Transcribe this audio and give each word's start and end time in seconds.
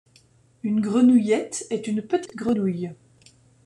Une 0.63 0.81
grenouillette 0.81 1.67
est 1.69 1.85
une 1.87 2.01
petite 2.01 2.35
grenouille. 2.35 2.89